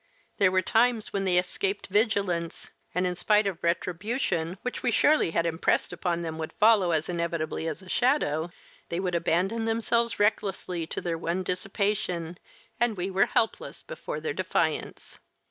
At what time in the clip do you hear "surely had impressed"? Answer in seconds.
4.89-5.93